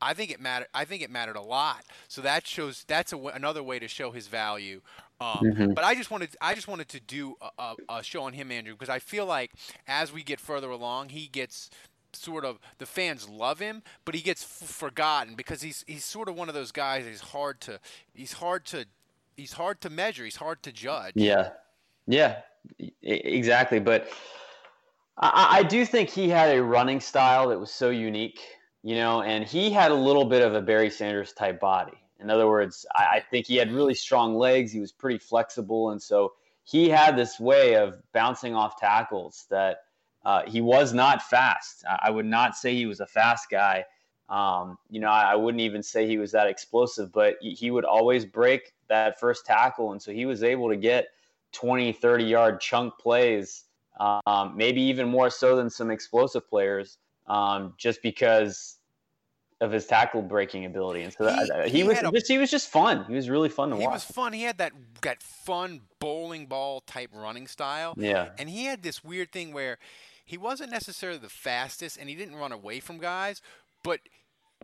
I 0.00 0.14
think 0.14 0.30
it 0.30 0.40
mattered. 0.40 0.68
I 0.74 0.84
think 0.84 1.02
it 1.02 1.10
mattered 1.10 1.36
a 1.36 1.42
lot. 1.42 1.84
So 2.08 2.20
that 2.22 2.46
shows 2.46 2.84
that's 2.86 3.12
a 3.12 3.16
w- 3.16 3.34
another 3.34 3.62
way 3.62 3.78
to 3.78 3.88
show 3.88 4.10
his 4.12 4.28
value. 4.28 4.82
Um, 5.20 5.38
Mhm. 5.42 5.74
But 5.74 5.84
I 5.84 5.94
just 5.94 6.10
wanted 6.10 6.36
I 6.40 6.54
just 6.54 6.68
wanted 6.68 6.88
to 6.90 7.00
do 7.00 7.36
a, 7.40 7.50
a, 7.58 7.76
a 7.98 8.02
show 8.02 8.24
on 8.24 8.32
him, 8.34 8.50
Andrew, 8.52 8.74
because 8.74 8.90
I 8.90 8.98
feel 8.98 9.26
like 9.26 9.52
as 9.86 10.12
we 10.12 10.22
get 10.22 10.40
further 10.40 10.70
along, 10.70 11.10
he 11.10 11.28
gets 11.28 11.70
sort 12.12 12.44
of 12.44 12.58
the 12.78 12.86
fans 12.86 13.28
love 13.28 13.58
him, 13.60 13.82
but 14.04 14.14
he 14.14 14.20
gets 14.20 14.42
f- 14.42 14.68
forgotten 14.68 15.34
because 15.34 15.62
he's 15.62 15.84
he's 15.86 16.04
sort 16.04 16.28
of 16.28 16.34
one 16.36 16.48
of 16.48 16.54
those 16.54 16.72
guys. 16.72 17.06
He's 17.06 17.20
hard 17.20 17.60
to 17.62 17.80
he's 18.14 18.34
hard 18.34 18.64
to 18.66 18.86
he's 19.42 19.52
hard 19.54 19.80
to 19.80 19.90
measure. 19.90 20.24
He's 20.24 20.36
hard 20.36 20.62
to 20.62 20.72
judge. 20.72 21.14
Yeah, 21.16 21.50
yeah, 22.06 22.42
exactly. 23.02 23.80
But 23.80 24.08
I, 25.18 25.58
I 25.58 25.62
do 25.64 25.84
think 25.84 26.08
he 26.08 26.28
had 26.28 26.56
a 26.56 26.62
running 26.62 27.00
style 27.00 27.48
that 27.48 27.58
was 27.58 27.72
so 27.72 27.90
unique, 27.90 28.40
you 28.84 28.94
know, 28.94 29.22
and 29.22 29.44
he 29.44 29.70
had 29.70 29.90
a 29.90 29.94
little 29.94 30.24
bit 30.24 30.42
of 30.42 30.54
a 30.54 30.62
Barry 30.62 30.90
Sanders 30.90 31.32
type 31.32 31.58
body. 31.58 31.98
In 32.20 32.30
other 32.30 32.46
words, 32.46 32.86
I, 32.94 33.16
I 33.16 33.20
think 33.32 33.46
he 33.46 33.56
had 33.56 33.72
really 33.72 33.94
strong 33.94 34.36
legs. 34.36 34.70
He 34.70 34.78
was 34.78 34.92
pretty 34.92 35.18
flexible, 35.18 35.90
and 35.90 36.00
so 36.00 36.34
he 36.62 36.88
had 36.88 37.16
this 37.16 37.40
way 37.40 37.74
of 37.74 37.96
bouncing 38.12 38.54
off 38.54 38.78
tackles 38.78 39.46
that 39.50 39.78
uh, 40.24 40.42
he 40.46 40.60
was 40.60 40.94
not 40.94 41.20
fast. 41.20 41.84
I 42.00 42.10
would 42.10 42.26
not 42.26 42.54
say 42.56 42.76
he 42.76 42.86
was 42.86 43.00
a 43.00 43.06
fast 43.06 43.50
guy. 43.50 43.84
Um, 44.28 44.78
you 44.90 45.00
know, 45.00 45.08
I, 45.08 45.32
I 45.32 45.34
wouldn't 45.34 45.60
even 45.60 45.82
say 45.82 46.06
he 46.06 46.18
was 46.18 46.32
that 46.32 46.46
explosive, 46.46 47.12
but 47.12 47.36
he, 47.40 47.50
he 47.52 47.70
would 47.70 47.84
always 47.84 48.24
break 48.24 48.72
that 48.88 49.20
first 49.20 49.44
tackle. 49.44 49.92
And 49.92 50.00
so 50.00 50.12
he 50.12 50.24
was 50.26 50.42
able 50.42 50.68
to 50.70 50.76
get 50.76 51.08
20, 51.52 51.92
30 51.92 52.24
yard 52.24 52.60
chunk 52.60 52.96
plays, 52.98 53.64
um, 54.00 54.56
maybe 54.56 54.80
even 54.82 55.08
more 55.08 55.28
so 55.28 55.56
than 55.56 55.68
some 55.68 55.90
explosive 55.90 56.48
players, 56.48 56.98
um, 57.26 57.74
just 57.76 58.02
because 58.02 58.78
of 59.60 59.70
his 59.70 59.86
tackle 59.86 60.22
breaking 60.22 60.64
ability. 60.64 61.02
And 61.02 61.12
so 61.12 61.28
He- 61.28 61.46
that, 61.46 61.68
he, 61.68 61.78
he 61.78 61.84
was 61.84 61.98
a, 61.98 62.10
just, 62.10 62.26
he 62.28 62.38
was 62.38 62.50
just 62.50 62.68
fun. 62.68 63.04
He 63.04 63.14
was 63.14 63.28
really 63.30 63.48
fun 63.48 63.70
to 63.70 63.76
He 63.76 63.82
watch. 63.82 63.90
He 63.90 63.94
was 63.94 64.04
fun. 64.04 64.32
He 64.32 64.42
had 64.42 64.58
that 64.58 64.72
that 65.02 65.22
fun 65.22 65.82
bowling 66.00 66.46
ball 66.46 66.80
type 66.80 67.10
running 67.12 67.46
style. 67.46 67.94
yeah. 67.96 68.30
And 68.38 68.48
he 68.50 68.64
had 68.64 68.82
this 68.82 69.04
weird 69.04 69.30
thing 69.30 69.52
where 69.52 69.78
he 70.24 70.36
wasn't 70.36 70.72
necessarily 70.72 71.18
the 71.18 71.28
fastest 71.28 71.96
and 71.96 72.08
he 72.08 72.14
didn't 72.16 72.36
run 72.36 72.52
away 72.52 72.80
from 72.80 72.98
guys, 72.98 73.40
but 73.82 74.00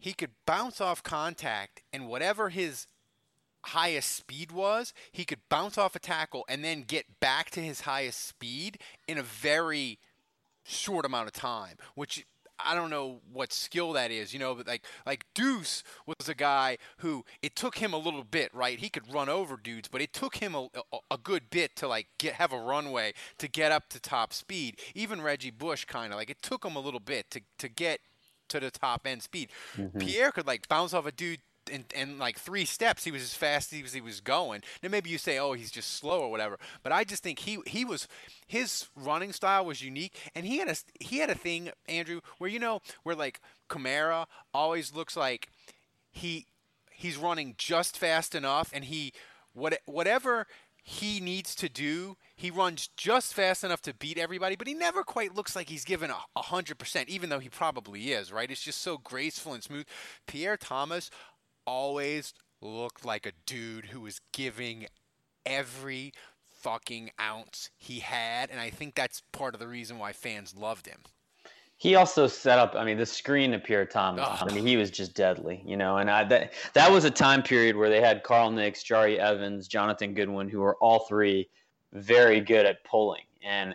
he 0.01 0.13
could 0.13 0.31
bounce 0.47 0.81
off 0.81 1.03
contact 1.03 1.83
and 1.93 2.09
whatever 2.09 2.51
his 2.51 2.87
highest 3.67 4.15
speed 4.15 4.53
was, 4.53 4.95
he 5.13 5.25
could 5.25 5.41
bounce 5.49 5.77
off 5.77 5.97
a 5.97 5.99
tackle 5.99 6.45
and 6.49 6.65
then 6.65 6.83
get 6.83 7.21
back 7.21 7.51
to 7.51 7.61
his 7.61 7.83
highest 7.83 8.27
speed 8.27 8.79
in 9.07 9.19
a 9.19 9.23
very 9.23 9.99
short 10.65 11.05
amount 11.05 11.27
of 11.27 11.33
time, 11.33 11.77
which 11.95 12.25
I 12.65 12.75
don't 12.75 12.91
know 12.91 13.21
what 13.33 13.53
skill 13.53 13.93
that 13.93 14.11
is, 14.11 14.33
you 14.33 14.39
know, 14.39 14.55
but 14.55 14.67
like 14.67 14.85
like 15.07 15.27
Deuce 15.35 15.85
was 16.07 16.29
a 16.29 16.35
guy 16.35 16.79
who 16.99 17.25
it 17.41 17.55
took 17.55 17.79
him 17.79 17.93
a 17.93 17.99
little 17.99 18.25
bit, 18.25 18.53
right? 18.53 18.79
He 18.79 18.89
could 18.89 19.13
run 19.13 19.29
over 19.29 19.57
dudes, 19.57 19.89
but 19.89 20.01
it 20.01 20.13
took 20.13 20.37
him 20.37 20.55
a, 20.55 20.69
a, 21.11 21.19
good 21.19 21.51
bit 21.51 21.77
to 21.77 21.89
like 21.89 22.09
get 22.19 22.35
have 22.35 22.53
a 22.53 22.59
runway 22.59 23.13
to 23.39 23.49
get 23.49 23.71
up 23.71 23.89
to 23.91 24.01
top 24.01 24.33
speed. 24.33 24.81
Even 24.95 25.23
Reggie 25.23 25.51
Bush 25.53 25.85
kind 25.85 26.13
of 26.13 26.19
like 26.19 26.31
it 26.31 26.43
took 26.43 26.65
him 26.65 26.75
a 26.75 26.81
little 26.81 27.01
bit 27.01 27.31
to 27.31 27.41
to 27.59 27.69
get 27.69 28.01
to 28.49 28.61
the 28.61 28.71
top 28.71 29.07
end 29.07 29.23
speed. 29.23 29.51
Mm-hmm. 29.77 29.99
Pierre 29.99 30.33
could 30.33 30.47
like 30.47 30.69
bounce 30.69 30.95
off 30.95 31.07
a 31.07 31.13
dude 31.13 31.41
in, 31.71 31.85
in 31.95 32.19
like 32.19 32.39
three 32.39 32.65
steps, 32.65 33.05
he 33.05 33.11
was 33.11 33.23
as 33.23 33.35
fast 33.35 33.73
as 33.73 33.93
he 33.93 34.01
was 34.01 34.21
going. 34.21 34.63
Now 34.83 34.89
maybe 34.89 35.11
you 35.11 35.19
say, 35.19 35.39
oh, 35.39 35.53
he's 35.53 35.71
just 35.71 35.93
slow 35.93 36.21
or 36.21 36.31
whatever, 36.31 36.59
but 36.83 36.93
I 36.93 37.05
just 37.05 37.23
think 37.23 37.41
he 37.41 37.59
he 37.67 37.85
was 37.85 38.09
his 38.47 38.89
running 38.97 39.33
style 39.33 39.65
was 39.65 39.83
unique, 39.83 40.17
and 40.35 40.47
he 40.47 40.59
had 40.59 40.69
a 40.69 40.77
he 41.01 41.19
had 41.19 41.31
a 41.31 41.35
thing, 41.35 41.71
Andrew, 41.89 42.21
where 42.39 42.51
you 42.51 42.59
know 42.59 42.81
where 43.03 43.15
like 43.15 43.41
Kamara 43.69 44.27
always 44.53 44.95
looks 44.95 45.17
like 45.17 45.51
he 46.11 46.47
he's 46.91 47.17
running 47.17 47.55
just 47.59 47.97
fast 47.97 48.35
enough, 48.35 48.71
and 48.73 48.85
he 48.85 49.13
what 49.53 49.79
whatever 49.87 50.47
he 50.83 51.21
needs 51.21 51.55
to 51.57 51.69
do, 51.69 52.17
he 52.39 52.53
runs 52.53 52.89
just 52.97 53.35
fast 53.35 53.65
enough 53.65 53.83
to 53.83 53.93
beat 53.93 54.17
everybody, 54.17 54.55
but 54.55 54.69
he 54.69 54.73
never 54.73 55.03
quite 55.03 55.35
looks 55.35 55.57
like 55.57 55.69
he's 55.69 55.85
given 55.85 56.13
a 56.13 56.43
hundred 56.43 56.79
percent, 56.79 57.09
even 57.09 57.31
though 57.31 57.41
he 57.41 57.49
probably 57.49 58.13
is, 58.13 58.33
right? 58.33 58.49
It's 58.49 58.63
just 58.63 58.81
so 58.81 58.97
graceful 58.97 59.55
and 59.55 59.63
smooth. 59.63 59.87
Pierre 60.29 60.57
Thomas 60.57 61.11
always 61.67 62.33
looked 62.63 63.05
like 63.05 63.27
a 63.27 63.33
dude 63.45 63.87
who 63.87 64.03
was 64.03 64.21
giving 64.33 64.87
every 65.45 66.13
fucking 66.49 67.11
ounce 67.21 67.71
he 67.77 67.99
had, 67.99 68.51
and 68.51 68.61
I 68.61 68.71
think 68.71 68.95
that's 68.95 69.21
part 69.33 69.55
of 69.55 69.61
the 69.61 69.67
reason 69.67 69.99
why 69.99 70.13
fans 70.13 70.55
loved 70.57 70.87
him. 70.87 71.01
He 71.77 71.97
also 71.97 72.29
set 72.29 72.61
up. 72.61 72.77
I 72.77 72.85
mean, 72.85 72.99
the 72.99 73.07
screen 73.07 73.51
to 73.51 73.59
Pierre 73.59 73.85
Thomas. 73.85 74.29
I 74.41 74.53
mean, 74.55 74.65
he 74.65 74.77
was 74.77 74.93
just 74.93 75.15
deadly, 75.15 75.61
you 75.67 75.77
know. 75.77 75.97
And 75.97 76.09
I, 76.09 76.23
that 76.25 76.53
that 76.75 76.91
was 76.91 77.05
a 77.05 77.11
time 77.11 77.43
period 77.43 77.75
where 77.75 77.91
they 77.91 78.01
had 78.01 78.23
Carl 78.23 78.53
Nicks, 78.53 78.85
Jahri 78.85 79.19
Evans, 79.19 79.67
Jonathan 79.67 80.15
Goodwin, 80.15 80.49
who 80.49 80.61
were 80.61 80.77
all 80.77 81.01
three 81.01 81.49
very 81.93 82.41
good 82.41 82.67
at 82.67 82.85
pulling. 82.85 83.25
And 83.43 83.75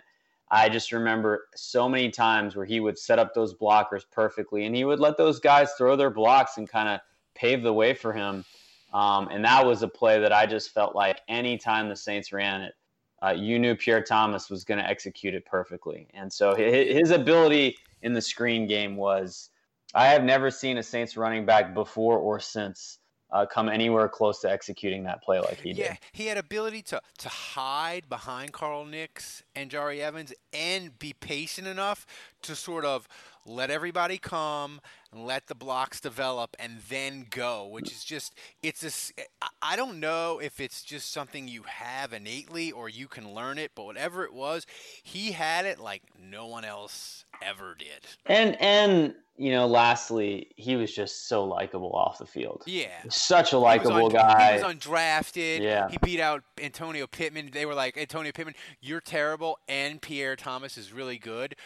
I 0.50 0.68
just 0.68 0.92
remember 0.92 1.48
so 1.54 1.88
many 1.88 2.10
times 2.10 2.54
where 2.54 2.66
he 2.66 2.80
would 2.80 2.98
set 2.98 3.18
up 3.18 3.34
those 3.34 3.54
blockers 3.54 4.02
perfectly, 4.10 4.66
and 4.66 4.76
he 4.76 4.84
would 4.84 5.00
let 5.00 5.16
those 5.16 5.40
guys 5.40 5.72
throw 5.72 5.96
their 5.96 6.10
blocks 6.10 6.58
and 6.58 6.68
kind 6.68 6.88
of 6.88 7.00
pave 7.34 7.62
the 7.62 7.72
way 7.72 7.94
for 7.94 8.12
him. 8.12 8.44
Um, 8.92 9.28
and 9.28 9.44
that 9.44 9.66
was 9.66 9.82
a 9.82 9.88
play 9.88 10.20
that 10.20 10.32
I 10.32 10.46
just 10.46 10.70
felt 10.70 10.94
like 10.94 11.20
anytime 11.28 11.88
the 11.88 11.96
Saints 11.96 12.32
ran 12.32 12.62
it, 12.62 12.74
uh, 13.22 13.34
you 13.36 13.58
knew 13.58 13.74
Pierre 13.74 14.02
Thomas 14.02 14.50
was 14.50 14.64
going 14.64 14.78
to 14.78 14.88
execute 14.88 15.34
it 15.34 15.44
perfectly. 15.46 16.06
And 16.14 16.32
so 16.32 16.54
his, 16.54 16.98
his 16.98 17.10
ability 17.10 17.76
in 18.02 18.12
the 18.12 18.20
screen 18.20 18.68
game 18.68 18.96
was 18.96 19.50
I 19.94 20.06
have 20.06 20.22
never 20.22 20.50
seen 20.50 20.78
a 20.78 20.82
Saints 20.82 21.16
running 21.16 21.46
back 21.46 21.74
before 21.74 22.18
or 22.18 22.38
since 22.38 22.98
uh, 23.34 23.44
come 23.44 23.68
anywhere 23.68 24.08
close 24.08 24.38
to 24.38 24.50
executing 24.50 25.02
that 25.02 25.20
play 25.20 25.40
like 25.40 25.60
he 25.60 25.72
did. 25.72 25.78
Yeah, 25.78 25.96
he 26.12 26.26
had 26.26 26.38
ability 26.38 26.82
to 26.82 27.02
to 27.18 27.28
hide 27.28 28.08
behind 28.08 28.52
Carl 28.52 28.84
Nicks 28.84 29.42
and 29.56 29.70
Jahri 29.70 29.98
Evans 29.98 30.32
and 30.52 30.96
be 30.98 31.12
patient 31.12 31.66
enough 31.66 32.06
to 32.42 32.54
sort 32.54 32.84
of 32.84 33.08
let 33.44 33.70
everybody 33.70 34.18
come 34.18 34.80
and 35.12 35.26
let 35.26 35.48
the 35.48 35.54
blocks 35.54 36.00
develop 36.00 36.56
and 36.60 36.78
then 36.88 37.26
go, 37.28 37.66
which 37.66 37.90
is 37.90 38.04
just 38.04 38.34
it's 38.62 39.12
I- 39.42 39.48
I 39.60 39.76
don't 39.76 39.98
know 39.98 40.38
if 40.38 40.60
it's 40.60 40.84
just 40.84 41.10
something 41.10 41.48
you 41.48 41.64
have 41.64 42.12
innately 42.12 42.70
or 42.70 42.88
you 42.88 43.08
can 43.08 43.34
learn 43.34 43.58
it, 43.58 43.72
but 43.74 43.84
whatever 43.84 44.24
it 44.24 44.32
was, 44.32 44.64
he 45.02 45.32
had 45.32 45.66
it 45.66 45.80
like 45.80 46.02
no 46.16 46.46
one 46.46 46.64
else 46.64 47.24
ever 47.46 47.74
did. 47.78 48.06
And 48.26 48.60
and 48.60 49.14
you 49.36 49.50
know, 49.50 49.66
lastly, 49.66 50.52
he 50.56 50.76
was 50.76 50.94
just 50.94 51.26
so 51.28 51.44
likable 51.44 51.90
off 51.92 52.18
the 52.18 52.26
field. 52.26 52.62
Yeah. 52.66 52.86
Such 53.08 53.52
a 53.52 53.58
likable 53.58 54.08
guy. 54.08 54.56
He 54.56 54.62
was 54.62 54.74
undrafted. 54.74 55.60
Yeah. 55.60 55.88
He 55.88 55.98
beat 55.98 56.20
out 56.20 56.44
Antonio 56.62 57.08
Pittman. 57.08 57.50
They 57.52 57.66
were 57.66 57.74
like, 57.74 57.96
Antonio 57.96 58.30
Pittman, 58.30 58.54
you're 58.80 59.00
terrible, 59.00 59.58
and 59.66 60.00
Pierre 60.00 60.36
Thomas 60.36 60.78
is 60.78 60.92
really 60.92 61.18
good. 61.18 61.56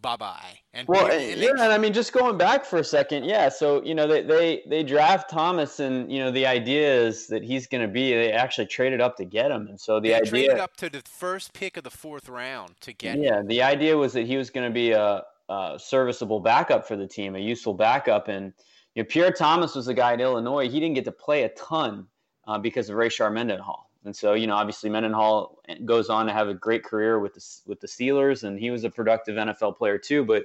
Bye 0.00 0.16
bye. 0.16 0.58
And 0.72 0.86
well, 0.86 1.06
and, 1.06 1.20
and 1.20 1.40
yeah, 1.40 1.50
and 1.50 1.60
I 1.60 1.78
mean, 1.78 1.92
just 1.92 2.12
going 2.12 2.38
back 2.38 2.64
for 2.64 2.78
a 2.78 2.84
second, 2.84 3.24
yeah. 3.24 3.48
So 3.48 3.82
you 3.82 3.94
know, 3.94 4.06
they 4.06 4.22
they 4.22 4.62
they 4.68 4.82
draft 4.82 5.28
Thomas, 5.30 5.80
and 5.80 6.10
you 6.12 6.18
know, 6.18 6.30
the 6.30 6.46
idea 6.46 6.94
is 6.94 7.26
that 7.28 7.42
he's 7.42 7.66
going 7.66 7.82
to 7.82 7.88
be. 7.88 8.12
They 8.12 8.32
actually 8.32 8.66
traded 8.66 9.00
up 9.00 9.16
to 9.16 9.24
get 9.24 9.50
him, 9.50 9.66
and 9.66 9.80
so 9.80 9.98
the 9.98 10.10
they 10.10 10.14
idea 10.14 10.30
traded 10.30 10.58
up 10.58 10.76
to 10.76 10.88
the 10.88 11.02
first 11.04 11.52
pick 11.52 11.76
of 11.76 11.84
the 11.84 11.90
fourth 11.90 12.28
round 12.28 12.74
to 12.82 12.92
get. 12.92 13.18
Yeah, 13.18 13.40
him. 13.40 13.48
the 13.48 13.62
idea 13.62 13.96
was 13.96 14.12
that 14.12 14.26
he 14.26 14.36
was 14.36 14.50
going 14.50 14.68
to 14.68 14.74
be 14.74 14.92
a, 14.92 15.22
a 15.48 15.78
serviceable 15.78 16.40
backup 16.40 16.86
for 16.86 16.96
the 16.96 17.06
team, 17.06 17.34
a 17.34 17.40
useful 17.40 17.74
backup, 17.74 18.28
and 18.28 18.52
you 18.94 19.02
know, 19.02 19.06
Pierre 19.06 19.32
Thomas 19.32 19.74
was 19.74 19.88
a 19.88 19.94
guy 19.94 20.12
in 20.12 20.20
Illinois. 20.20 20.68
He 20.68 20.78
didn't 20.78 20.94
get 20.94 21.04
to 21.06 21.12
play 21.12 21.42
a 21.42 21.48
ton 21.50 22.06
uh, 22.46 22.58
because 22.58 22.88
of 22.88 22.96
Rashard 22.96 23.32
Mendenhall. 23.32 23.87
And 24.04 24.14
so, 24.14 24.34
you 24.34 24.46
know, 24.46 24.54
obviously 24.54 24.90
Mendenhall 24.90 25.58
eh, 25.68 25.76
goes 25.84 26.08
on 26.08 26.26
to 26.26 26.32
have 26.32 26.48
a 26.48 26.54
great 26.54 26.84
career 26.84 27.18
with 27.18 27.34
the, 27.34 27.44
with 27.66 27.80
the 27.80 27.86
Steelers, 27.86 28.44
and 28.44 28.58
he 28.58 28.70
was 28.70 28.84
a 28.84 28.90
productive 28.90 29.36
NFL 29.36 29.76
player 29.76 29.98
too. 29.98 30.24
But 30.24 30.44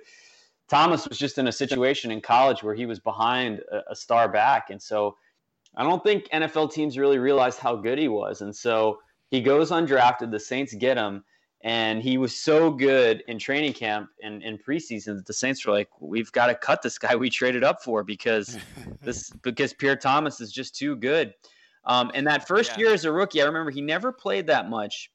Thomas 0.70 1.08
was 1.08 1.18
just 1.18 1.38
in 1.38 1.48
a 1.48 1.52
situation 1.52 2.12
in 2.12 2.22
college 2.22 2.64
where 2.64 2.76
he 2.76 2.86
was 2.86 3.00
behind 3.00 3.60
a, 3.72 3.92
a 3.92 3.96
star 3.96 4.28
back. 4.28 4.70
And 4.70 4.82
so 4.82 5.16
I 5.76 5.84
don't 5.84 6.04
think 6.04 6.30
NFL 6.30 6.72
teams 6.72 6.98
really 6.98 7.20
realized 7.20 7.60
how 7.60 7.76
good 7.76 7.98
he 7.98 8.08
was. 8.08 8.42
And 8.42 8.56
so 8.56 9.00
he 9.30 9.42
goes 9.42 9.72
undrafted. 9.72 10.32
The 10.32 10.40
Saints 10.40 10.74
get 10.74 10.98
him. 10.98 11.24
And 11.66 12.02
he 12.02 12.18
was 12.18 12.36
so 12.36 12.72
good 12.72 13.24
in 13.30 13.40
training 13.40 13.72
camp 13.72 14.10
and 14.22 14.44
in 14.44 14.58
preseason 14.58 15.16
that 15.16 15.26
the 15.26 15.34
Saints 15.34 15.66
were 15.66 15.72
like, 15.72 15.88
"We've 16.02 16.30
got 16.34 16.48
to 16.48 16.56
cut 16.56 16.82
this 16.82 16.98
guy 16.98 17.16
we 17.16 17.30
traded 17.30 17.64
up 17.64 17.82
for 17.82 18.04
because 18.04 18.58
this 19.02 19.30
because 19.44 19.72
Pierre 19.72 19.96
Thomas 19.96 20.42
is 20.42 20.52
just 20.52 20.76
too 20.76 20.98
good." 20.98 21.34
Um, 21.86 22.12
and 22.14 22.26
that 22.28 22.48
first 22.48 22.72
yeah. 22.72 22.80
year 22.80 22.94
as 22.94 23.06
a 23.06 23.12
rookie, 23.12 23.42
I 23.42 23.46
remember 23.46 23.72
he 23.72 23.82
never 23.82 24.12
played 24.12 24.48
that 24.48 24.70
much. 24.70 25.12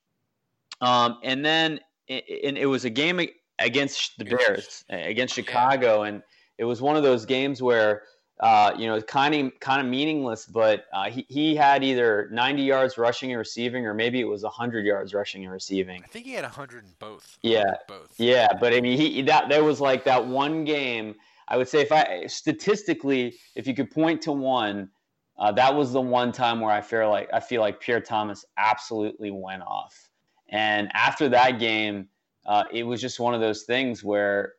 Um, 0.80 1.18
and 1.22 1.44
then 1.44 1.80
it, 2.06 2.24
and 2.44 2.58
it 2.58 2.66
was 2.66 2.84
a 2.84 2.90
game 2.90 3.20
against 3.58 4.18
the 4.18 4.24
Bears, 4.24 4.84
against 4.88 5.34
Chicago, 5.34 6.02
and 6.02 6.22
it 6.58 6.64
was 6.64 6.80
one 6.80 6.96
of 6.96 7.02
those 7.02 7.24
games 7.24 7.62
where 7.62 8.02
uh, 8.40 8.72
you 8.78 8.86
know 8.86 9.00
kind 9.02 9.34
of 9.34 9.60
kind 9.60 9.80
of 9.80 9.86
meaningless, 9.88 10.46
but 10.46 10.84
uh, 10.92 11.10
he 11.10 11.26
he 11.28 11.56
had 11.56 11.82
either 11.82 12.28
90 12.30 12.62
yards 12.62 12.98
rushing 12.98 13.30
and 13.30 13.38
receiving, 13.38 13.86
or 13.86 13.94
maybe 13.94 14.20
it 14.20 14.28
was 14.28 14.42
100 14.42 14.84
yards 14.84 15.14
rushing 15.14 15.42
and 15.44 15.52
receiving. 15.52 16.02
I 16.04 16.06
think 16.06 16.26
he 16.26 16.32
had 16.32 16.44
100 16.44 16.84
in 16.84 16.90
both. 16.98 17.38
Yeah, 17.42 17.74
both. 17.88 18.14
Yeah, 18.18 18.48
but 18.60 18.72
I 18.72 18.80
mean, 18.80 18.96
he 18.96 19.22
that 19.22 19.48
there 19.48 19.64
was 19.64 19.80
like 19.80 20.04
that 20.04 20.24
one 20.24 20.64
game. 20.64 21.14
I 21.48 21.56
would 21.56 21.68
say 21.68 21.80
if 21.80 21.90
I 21.90 22.26
statistically, 22.26 23.34
if 23.56 23.66
you 23.66 23.74
could 23.74 23.90
point 23.90 24.22
to 24.22 24.32
one 24.32 24.90
uh, 25.38 25.52
that 25.52 25.74
was 25.74 25.92
the 25.92 26.00
one 26.00 26.32
time 26.32 26.60
where 26.60 26.72
I 26.72 26.80
feel 26.80 27.10
like 27.10 27.28
I 27.32 27.40
feel 27.40 27.60
like 27.60 27.80
Pierre 27.80 28.00
Thomas 28.00 28.44
absolutely 28.56 29.30
went 29.30 29.62
off. 29.62 30.10
And 30.48 30.90
after 30.94 31.28
that 31.28 31.58
game, 31.58 32.08
uh, 32.46 32.64
it 32.72 32.82
was 32.82 33.00
just 33.00 33.20
one 33.20 33.34
of 33.34 33.40
those 33.40 33.62
things 33.62 34.02
where 34.02 34.54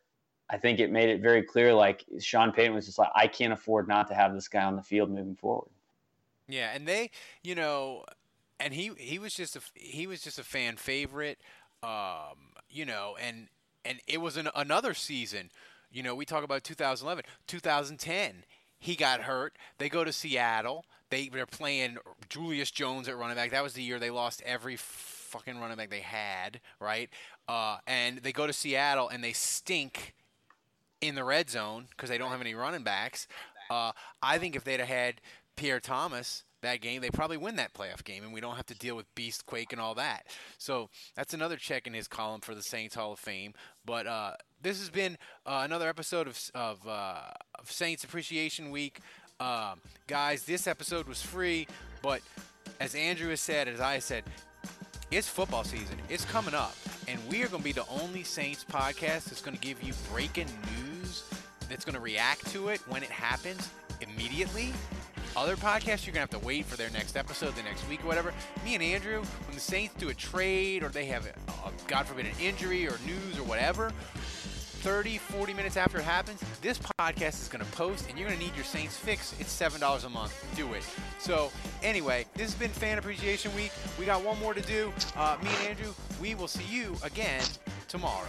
I 0.48 0.56
think 0.56 0.80
it 0.80 0.90
made 0.90 1.08
it 1.08 1.20
very 1.20 1.42
clear. 1.42 1.74
Like 1.74 2.04
Sean 2.18 2.52
Payton 2.52 2.74
was 2.74 2.86
just 2.86 2.98
like, 2.98 3.10
I 3.14 3.26
can't 3.26 3.52
afford 3.52 3.88
not 3.88 4.08
to 4.08 4.14
have 4.14 4.32
this 4.32 4.48
guy 4.48 4.62
on 4.62 4.76
the 4.76 4.82
field 4.82 5.10
moving 5.10 5.36
forward. 5.36 5.70
Yeah, 6.48 6.70
and 6.74 6.86
they, 6.86 7.10
you 7.42 7.54
know, 7.54 8.04
and 8.58 8.72
he 8.72 8.92
he 8.96 9.18
was 9.18 9.34
just 9.34 9.56
a 9.56 9.60
he 9.74 10.06
was 10.06 10.22
just 10.22 10.38
a 10.38 10.44
fan 10.44 10.76
favorite, 10.76 11.38
um, 11.82 12.54
you 12.70 12.86
know, 12.86 13.16
and 13.20 13.48
and 13.84 14.00
it 14.06 14.20
was 14.20 14.36
an, 14.36 14.48
another 14.54 14.94
season. 14.94 15.50
You 15.92 16.02
know, 16.02 16.14
we 16.14 16.24
talk 16.24 16.44
about 16.44 16.64
2011, 16.64 17.24
2010 17.46 18.44
he 18.80 18.96
got 18.96 19.22
hurt. 19.22 19.56
They 19.78 19.88
go 19.88 20.02
to 20.02 20.12
Seattle. 20.12 20.86
They 21.10 21.28
they're 21.28 21.46
playing 21.46 21.98
Julius 22.28 22.70
Jones 22.70 23.08
at 23.08 23.16
running 23.16 23.36
back. 23.36 23.50
That 23.50 23.62
was 23.62 23.74
the 23.74 23.82
year 23.82 23.98
they 23.98 24.10
lost 24.10 24.42
every 24.44 24.76
fucking 24.76 25.60
running 25.60 25.76
back 25.76 25.90
they 25.90 26.00
had, 26.00 26.60
right? 26.80 27.10
Uh, 27.46 27.78
and 27.86 28.18
they 28.18 28.32
go 28.32 28.46
to 28.46 28.52
Seattle 28.52 29.08
and 29.08 29.22
they 29.22 29.32
stink 29.32 30.14
in 31.00 31.14
the 31.14 31.24
red 31.24 31.50
zone 31.50 31.86
because 31.90 32.10
they 32.10 32.18
don't 32.18 32.30
have 32.30 32.40
any 32.40 32.54
running 32.54 32.82
backs. 32.82 33.26
Uh, 33.70 33.92
I 34.22 34.38
think 34.38 34.56
if 34.56 34.64
they'd 34.64 34.80
have 34.80 34.88
had 34.88 35.20
Pierre 35.56 35.80
Thomas 35.80 36.44
that 36.62 36.80
game, 36.80 37.00
they 37.00 37.10
probably 37.10 37.36
win 37.36 37.56
that 37.56 37.72
playoff 37.72 38.04
game, 38.04 38.22
and 38.22 38.32
we 38.32 38.40
don't 38.40 38.56
have 38.56 38.66
to 38.66 38.74
deal 38.74 38.96
with 38.96 39.12
Beast 39.14 39.46
Quake 39.46 39.72
and 39.72 39.80
all 39.80 39.94
that. 39.94 40.26
So 40.58 40.90
that's 41.14 41.32
another 41.32 41.56
check 41.56 41.86
in 41.86 41.94
his 41.94 42.08
column 42.08 42.40
for 42.40 42.54
the 42.54 42.62
Saints 42.62 42.94
Hall 42.94 43.12
of 43.12 43.18
Fame. 43.18 43.54
But 43.84 44.06
uh, 44.06 44.32
this 44.62 44.78
has 44.78 44.90
been 44.90 45.16
uh, 45.46 45.62
another 45.64 45.88
episode 45.88 46.26
of, 46.26 46.38
of, 46.54 46.86
uh, 46.86 47.20
of 47.58 47.70
Saints 47.70 48.04
Appreciation 48.04 48.70
Week. 48.70 49.00
Um, 49.38 49.80
guys, 50.06 50.44
this 50.44 50.66
episode 50.66 51.06
was 51.06 51.22
free, 51.22 51.66
but 52.02 52.20
as 52.78 52.94
Andrew 52.94 53.30
has 53.30 53.40
said, 53.40 53.68
as 53.68 53.80
I 53.80 53.98
said, 53.98 54.24
it's 55.10 55.28
football 55.28 55.64
season. 55.64 55.96
It's 56.08 56.24
coming 56.24 56.54
up, 56.54 56.76
and 57.08 57.18
we 57.28 57.42
are 57.42 57.48
going 57.48 57.62
to 57.62 57.64
be 57.64 57.72
the 57.72 57.86
only 57.88 58.22
Saints 58.22 58.64
podcast 58.64 59.24
that's 59.24 59.40
going 59.40 59.56
to 59.56 59.60
give 59.60 59.82
you 59.82 59.92
breaking 60.12 60.46
news 60.76 61.24
that's 61.68 61.84
going 61.84 61.94
to 61.94 62.00
react 62.00 62.46
to 62.52 62.68
it 62.68 62.80
when 62.88 63.02
it 63.02 63.10
happens 63.10 63.70
immediately. 64.00 64.72
Other 65.36 65.56
podcasts, 65.56 66.06
you're 66.06 66.12
going 66.12 66.26
to 66.26 66.34
have 66.34 66.40
to 66.42 66.46
wait 66.46 66.66
for 66.66 66.76
their 66.76 66.90
next 66.90 67.16
episode 67.16 67.54
the 67.54 67.62
next 67.62 67.88
week 67.88 68.04
or 68.04 68.08
whatever. 68.08 68.34
Me 68.64 68.74
and 68.74 68.82
Andrew, 68.82 69.22
when 69.46 69.54
the 69.54 69.60
Saints 69.60 69.94
do 69.94 70.08
a 70.08 70.14
trade 70.14 70.82
or 70.82 70.88
they 70.88 71.04
have, 71.06 71.24
a, 71.26 71.30
a, 71.68 71.72
God 71.86 72.06
forbid, 72.06 72.26
an 72.26 72.32
injury 72.40 72.86
or 72.86 72.98
news 73.06 73.38
or 73.38 73.44
whatever, 73.44 73.92
30, 74.80 75.18
40 75.18 75.52
minutes 75.52 75.76
after 75.76 75.98
it 75.98 76.04
happens, 76.04 76.42
this 76.62 76.78
podcast 76.78 77.42
is 77.42 77.48
going 77.48 77.62
to 77.62 77.70
post 77.72 78.08
and 78.08 78.18
you're 78.18 78.26
going 78.26 78.40
to 78.40 78.44
need 78.44 78.54
your 78.54 78.64
Saints 78.64 78.96
fix. 78.96 79.34
It's 79.38 79.54
$7 79.60 80.04
a 80.04 80.08
month. 80.08 80.44
Do 80.56 80.72
it. 80.72 80.82
So, 81.18 81.52
anyway, 81.82 82.24
this 82.34 82.50
has 82.50 82.54
been 82.54 82.70
Fan 82.70 82.96
Appreciation 82.96 83.54
Week. 83.54 83.72
We 83.98 84.06
got 84.06 84.24
one 84.24 84.38
more 84.40 84.54
to 84.54 84.62
do. 84.62 84.90
Uh, 85.16 85.36
me 85.42 85.50
and 85.58 85.68
Andrew, 85.68 85.92
we 86.20 86.34
will 86.34 86.48
see 86.48 86.64
you 86.64 86.96
again 87.02 87.42
tomorrow. 87.88 88.26